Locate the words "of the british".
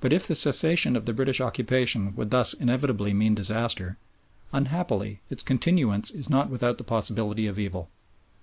0.96-1.38